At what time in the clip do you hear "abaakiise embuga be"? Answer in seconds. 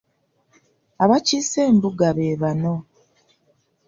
1.03-2.27